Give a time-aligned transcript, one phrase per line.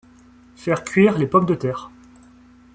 [0.55, 1.91] Faire cuire les pommes de terre.